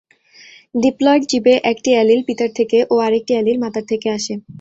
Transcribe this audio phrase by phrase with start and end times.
[0.75, 4.33] Diploid জীবে, একটি allele পিতার থেকে ও আরেকটি অ্যালিল মাতার থেকে আসে।